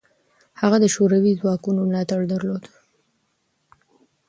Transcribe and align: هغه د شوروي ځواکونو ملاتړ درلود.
هغه 0.61 0.77
د 0.81 0.85
شوروي 0.95 1.31
ځواکونو 1.41 1.79
ملاتړ 1.89 2.19
درلود. 2.31 2.63